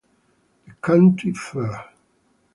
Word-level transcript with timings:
The 0.65 0.73
County 0.81 1.31
Fair 1.31 1.93